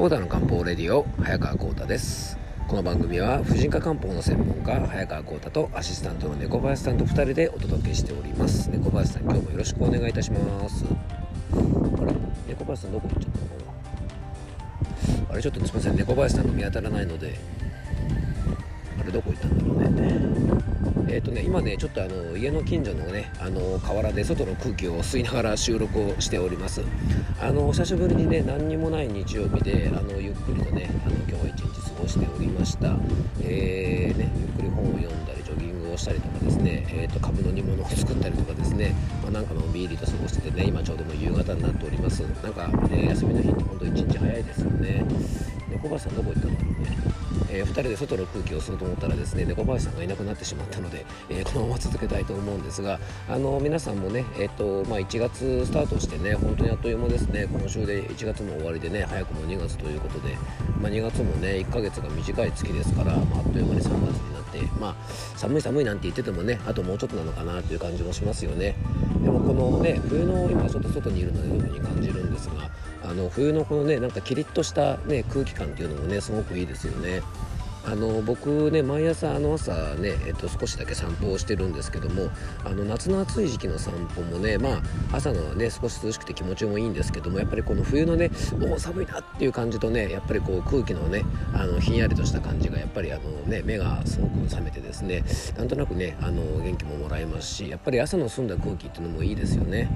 [0.00, 2.38] コーダの漢方レディオ早川コータです。
[2.66, 8.70] この番組は婦人科漢方の専門家早川コータとアシスタントの猫林さんと2人でお届けしております。
[8.70, 10.86] 猫林さん今日もよろしくお願いいたします。
[10.86, 11.56] あ
[12.06, 12.14] れ
[12.48, 13.72] 猫林さんどこ行っちゃったのか
[15.28, 15.32] な？
[15.34, 17.38] あれちょっとすみません猫林さんが見当たらないので
[18.98, 20.69] あれどこ行ったんだろうね。
[21.12, 26.82] えーとね、今ね、ちょっとあの家の近所のね、あの河原で外の空気を吸いながら収録をしております。
[27.40, 32.94] あの久しぶりにね、何にもない日曜日で、あのゆっくりとね、あの今日は一日過ごしておりました。
[33.42, 42.20] えー、ね、ゆっくり本を読んだり、ジョギングをしたりとかですね、えーと、株の煮物を作ったりとかですね、まあ、なんかのんびりと過ごしててね、今ちょうども夕方になっております。
[42.20, 45.04] なんか、ね、休みの日って本当一日早いですよね。
[45.82, 47.09] 小林さんどこ行ったんだろうね、
[47.50, 57.48] えー、2人で外の空気を吸うと思ったらですね猫林さんがいなくなってしまったので、えー、このまま続けたいと思うんですがあの皆さんもね、えーとまあ、1月スタートしてね本当にあっという間ですね。
[57.50, 60.36] 今週で1月も終わりでね早くも2月ということで、
[60.80, 64.94] まあ、2月もね1ヶ月が短い月ですから、まあ、あっという間に3月になって、まあ、
[65.36, 68.76] 寒い寒いなんて言っててもねあともうちょっとなのかなという感じもしますよね。
[69.22, 72.70] でもこのね冬の今ちょっと外にいるので特に感じるんですが
[73.10, 77.22] あの冬のこのねなんかキリッとした、ね、空気感っていうのもねすごくいいですよね。
[77.82, 82.28] あの僕ね毎朝あの朝ね、えっと、少しだけ散歩をしてるんですけども
[82.62, 88.30] あの夏の暑い時期の散歩もねまあ朝のね少し涼しくて気持ちもいいんですけどもやっぱりこの冬のね
[88.62, 95.24] おお寒いなっていう感じとねやっぱりこう空気のねあのひんやりとした感じがやっぱりあのね目がすごく覚めてですね
[95.56, 99.88] なんとなくねあの元気ももらえますしやっぱり朝の澄んだ空気っていうのもいいですよね。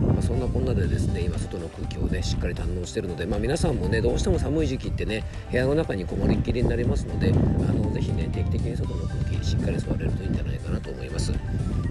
[0.00, 7.32] まあ、そんなこんなでですね今外の空気をねしっかり堪能してるので、まあ、皆さんもねどうしても寒い時期ってね部屋の中にこもりっきりになりますのであ
[7.72, 11.32] のぜひね定期的に外の空気しっかり吸われるといいんじゃないかなと思います。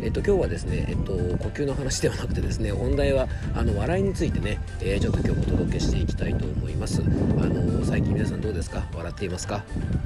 [0.01, 7.01] えっと、今日はですね、えっと、呼吸の話ではなくてですね本題はあの笑いについてね、えー、ちょっと今日お届けしていきたいと思います。
[7.01, 7.05] あ
[7.45, 8.83] の最近皆さんどうですか？
[8.93, 9.63] 笑っていますか？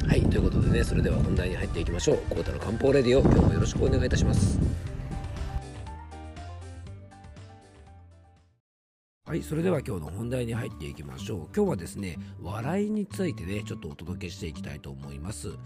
[0.08, 2.18] はいということでねそれでは本題に入っていきましょう。
[2.30, 4.60] コータの漢方レディオ今日もよろしくお願いいたします。
[9.38, 11.56] はいそれでは今日の本題に入っていきましょう。
[11.56, 15.60] 今日はですね笑いについてねちょっとお届けしていきたいと思います。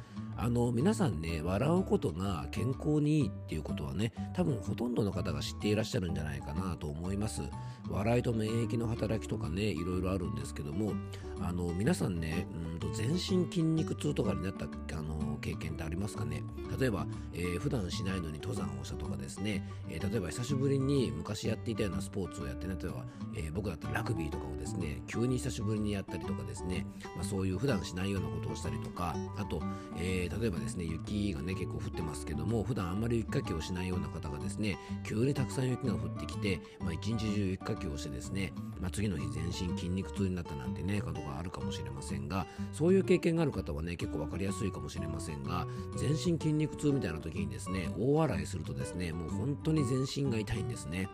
[0.44, 7.44] あの皆さんね笑うことが健康にいいっていうことはね多分ほとんどの方が知っていらっしゃるんじゃないかなと思います。
[7.90, 10.94] 笑いと免疫の働きとかねいろいろあるんですけども
[11.42, 14.66] あの皆さんねうんと全身筋肉痛とかになった
[14.98, 16.42] あの経験ってありますかね？
[16.80, 26.86] 例えば、えー、普段しないのに登山をしたとかですね、えー、例えば久しぶりに昔やっていたようなスポーツをやって例えば、えー、僕だったらラグビーとかをですね急に久しぶりにやったりとかですね、
[27.16, 29.62] まあ、そういう普段しないようなことをしたりとかあと、
[29.98, 51.10] えー、例えばですね雪がね結構降ってますけども普段あんまり雪かきをしないような方がですね急にたくさん雪が降ってきて、まあ、一日中雪かきをしてですね、まあ、次の日全身筋肉痛になったなんてねことがあるかもしれませんがそういう経験がある方はね結構分かりやすいかもしれませんが全身筋肉痛みたいな時にですね大笑いするとですねもう本当に全身が痛いんですね。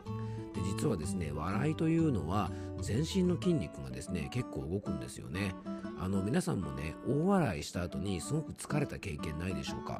[0.53, 2.51] で実はですね笑いというのは
[2.81, 5.53] 全身の筋肉がですね結構動くんですよね。
[5.99, 9.99] あの皆さんもね大笑いした後にすごく疲れた経験ないでしょうか？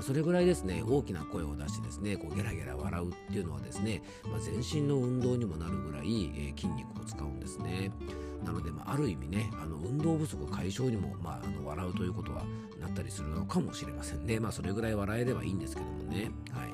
[0.00, 4.00] それぐらいですね大きな声を出してですねこうゲラゲラ笑うっていうのはですね、
[4.30, 7.90] まあ、全身の運動にもなるぐらい、えー、筋肉を使うんですね。
[8.44, 12.44] なので、まあ、ある意味ねあの運動不足解消にも、まあ、あの笑うということは
[12.80, 14.38] なったりするのかもしれませんね。
[14.38, 16.30] まあそれぐらい笑えればいいんですけどもね。
[16.52, 16.70] はい。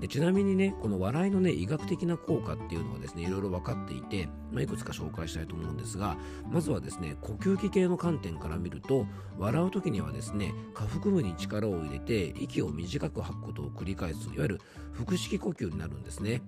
[0.00, 6.16] でちなみにねこの笑いのね医学的な効果っていうのはですねいろいろ分かっていて、まあ、いくつか紹介したいと思うんですが
[6.50, 9.06] まずはですね呼吸器系の観点から見ると
[9.38, 14.60] 笑う時にはですね下腹部に力を入れて息を短く吐くことを繰り返すいわゆる
[14.92, 16.42] 腹式呼吸になるんですね。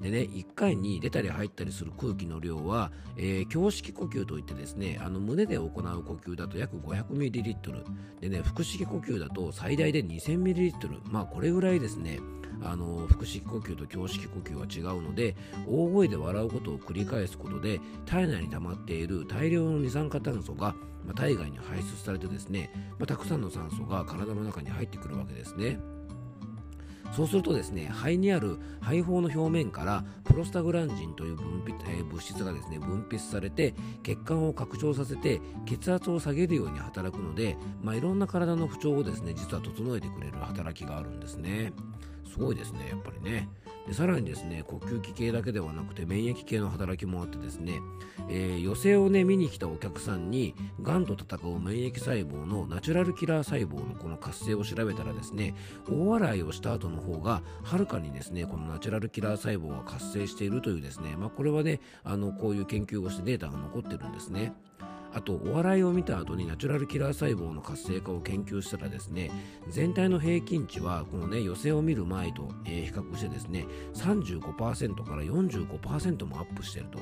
[0.00, 5.80] でね1回に出たり入ったりする空気の量は、えー、胸式呼吸といってですねあの胸で行う呼
[6.14, 7.84] 吸だと約 500ml
[8.20, 12.20] でね腹式呼吸だと最大で 2000ml まあこれぐらいですね。
[12.62, 20.74] あの腹式呼吸と胸式呼吸は違うので大声で笑うことを繰り返すことで体内に溜まっている大量の二酸化炭素が、
[21.04, 25.78] まあ、体外に排出されてですね、まあ、たくさんの酸素が体の中に入ってくるわけですね。
[27.12, 41.72] そうするとですね肺にある肺胞の表面からプロスタグランジンという分泌、えー、物質がですね分泌されて血管を拡張させて血圧を下げるように働くので、まあ、いろんな体の不調をですね実は整えてくれる働きがあるんですね。
[42.28, 43.48] すごいですねやっぱりね
[43.88, 47.80] でさらにですね呼吸器系だけではなくて免疫系の働きもあってですね、
[48.28, 55.54] えー、寄席をね見に来たお客さんにがんと戦う免疫細胞のナチュラルキラー細胞のこの活性を調べたらですね
[55.90, 64.52] 大笑いをした後の方がはるかにですねこのナチュラルキラー細胞が活性しているというですね、まあ、これはねあのこういう研究をしてデータが残ってるんですね。
[65.12, 69.30] あとお笑いを見た後にナチュラルキラー細胞の活性化を研究したらですね
[69.68, 76.98] 全体の平均値はこのね寄せを見る前と、え、比較してですね35%から45%もアップしていると。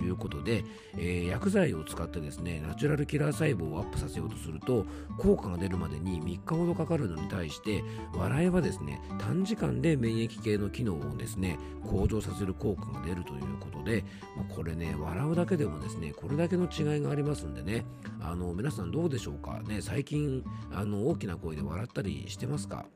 [0.00, 0.64] いうことで、
[0.96, 4.86] えー、薬剤を使ってですねナチュラルキラー細胞をアップさせようとすると
[5.18, 7.82] 効果が出るまでに3日ほどかかるのに対して
[8.14, 14.04] 笑いはですね短時間で免疫系の機能をですね向上させる効果が出るということで、
[14.36, 17.84] まあ、これね笑うだけでもですねこれだけの違いがありますんでね
[18.20, 19.60] あの皆さんどうでしょうか？
[19.66, 22.86] ね最近あの大きな声で笑ったりしてますか？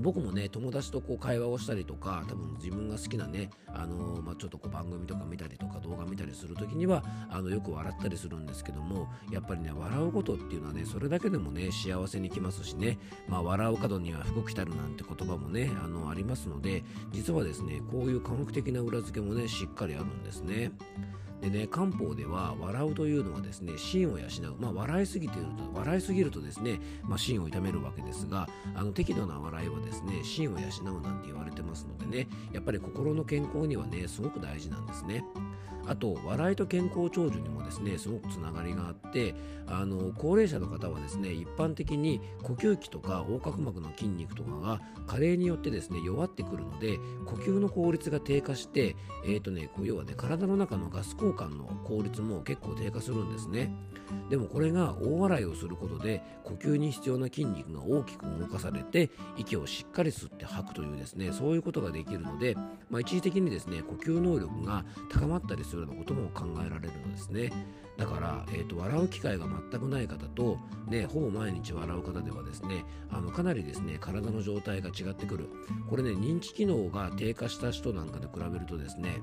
[0.00, 12.98] 僕もね友達とこう会話をしたりとか多分自分が好きなね、あのー、まあ、ちょっとこう番組とか見たりとか動画見たりする時にはあのよく笑ったりするんですけどもやっぱりね笑うことっていうのはねそれだけでもね幸せにきますしね、
[13.28, 20.72] まあ、笑う角には福来たるなんて言葉もねあのありますので実はですねこういう科学的な裏付けもねしっかりあるんですね。
[21.40, 30.66] でね漢方では笑うというのはですね芯を養うまあ笑いすぎていると笑いすぎるとですね、まあ、芯を痛めるわけですがあの適度な笑いはですね芯を養
[30.98, 35.24] うなんて言われてますのでねやっぱり心の健康にはねすごく大事なんですね。
[35.86, 39.34] あと笑いと健康長寿にもですねすごくつながりがあって
[39.66, 53.72] あの高齢者の方はですね一般的に呼吸器とか横隔膜の筋肉とかが加齢によってですね弱ってくるので呼吸の効率が低下してえ、ー、とね要はね体の中のガス交換の効率も結構低下するんですね。
[54.30, 62.56] でもこれが大笑いをすることで呼吸に必要な筋肉が大きく動かされて息をしっかり吸って吐くというですねそういうことができるので、
[62.90, 67.52] まあ、一時的にですね呼吸能力が高まったりするようなことも考えられるのですね。
[67.96, 75.48] だから、えーと、笑う機会が全くない方と、ね、ほぼ毎日笑う方ではですねあのかなりですね体の状態が違ってくる。
[75.88, 79.20] これね認知機能が低下した人なんかと比べるとですね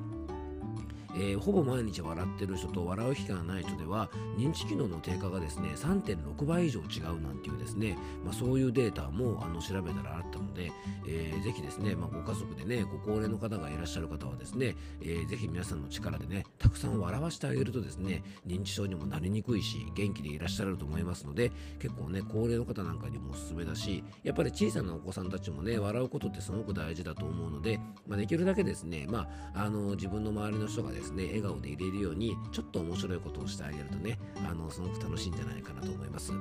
[1.16, 10.72] えー、ほぼ毎日笑ってる人と笑う機会がない人では認知機能の低下がですね3.6倍以上違うなんていうですね、まあ、そういうデータもあの調べたらあったので、
[11.08, 34.18] えー、ぜひですね、まあ、ご家族でねご高齢の方がいらっしゃる方はですね、えー、ぜひ皆さんの力でねたくさん笑わせてあげるとですね認知症にもなりにくいし元気でいらっしゃると思いますので結構ね高齢の方なんかにもおすすめだしやっぱり小さなお子さんたちもね笑うことってすごく大事だと思うので、まあ、できるだけですね、まあ、あの自分の周りの人がですねですね笑顔でいれるようにちょっと面白いことをしてあげるとね
[34.50, 36.32] あのすごく楽しいんじゃないかなと思います。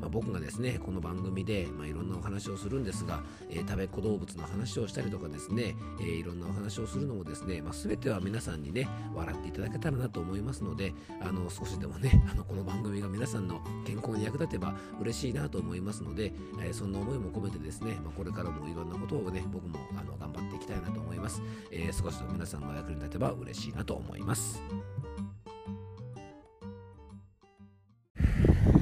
[0.00, 12.89] まあ、僕がですねこの番組で、まあ、いろんなお話をするんですが、えー、食べっ子動物の話をしたりとかですね、えー、いろんなお話をするのもですね、まあ、全ては皆さんにね笑っていただけたらなと思いますのであの少しでもねあのこの番組
[13.20, 24.62] 皆さんの健康に役立てば嬉しいなと思いますので、えー、そんな思いも込めてですね、まあ、これからもいろんなことをね僕もあの頑張っていきたいなと思います、え少しでも皆さんの役に立てば嬉しいなと思います。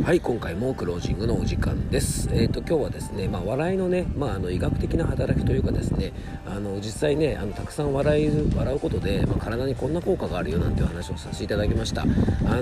[0.09, 2.31] はい今回もクロージングのお時間です。
[2.33, 6.15] えっ、ー、と今日はですねまあ笑いのねまああの医学的な働きというかですね
[6.47, 12.05] あの実際ねあのたくさん笑い笑うことで、まあ、体にこんな効果があるよなんていう話をさせていただきました。
[12.05, 12.07] あ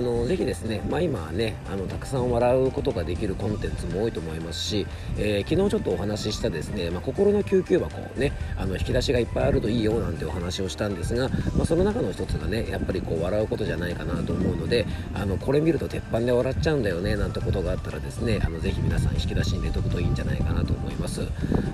[0.01, 4.85] のぜひですねまあ今はねあのたくさん笑うことができるコンテンツも多いと思いますし、
[5.17, 21.21] えー、昨日ちょっとお話ししたですねま、心の救急箱をねあの引き出しがいっぱいあるといいよなんてお話をしたんですが、ま、その中の一つがねやっぱりこう笑うことじゃないかなと思うのであのこれ見ると鉄板で笑っちゃうんだよねなんてことがあったらですねあのぜひ皆さん引き出しに入れとくといいんじゃないかなと思います。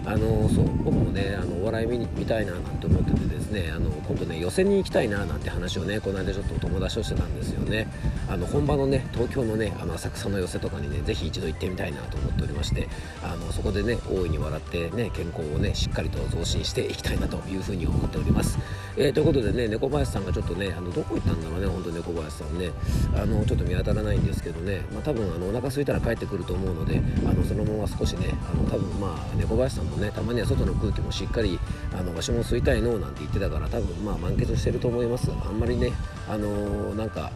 [0.06, 7.88] あのそう僕もねあのお笑い見に見たいななんて思っててですねあの今度ね寄席に行きたいななんて話をねこの間ちょっと友達としてたんですよね。
[8.30, 12.88] あの本場のね東京のねあの浅草の寄席とかにねぜひ一度行ってみたいなと思っておりまして
[13.24, 18.58] あのそこでね大いに笑ってね健康をねしっかりと増進していきたいなというふうに思っております、
[18.98, 22.72] えー、ということでね猫林さんがちょっとねあのどこ行ったんだろうね本当猫林さんね。
[23.16, 31.60] あのちょっと見当たらないんですけどね、まあ、多分あのお腹空いたら帰ってくると思うのであのそのまま少しねあの多分まあ猫林さんもねたまには外の空気もしっかり
[31.98, 35.30] あのわしも吸いたいのなんて言ってたから多分まあ満喫してると思います。
[35.32, 35.94] あんまりね
[36.28, 37.32] あの、なんか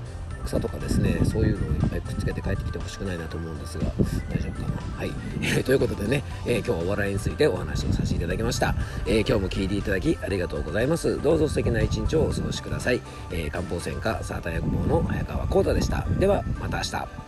[0.46, 3.86] 草とかですねそういうのをいっぱいくっつけて帰ってきてほしくないなと思うんですが
[4.30, 4.98] 大丈夫かな？
[4.98, 11.22] はい、え、 ということでね、えー、今日はお笑いについてお話をさせていただきました、え今日も聞いていただきありがとうございます。
[11.22, 16.06] どうぞ素敵な一日をお過ごしください、え漢方専科サーター薬房の早川浩太でした。
[16.18, 17.27] ではまた明日。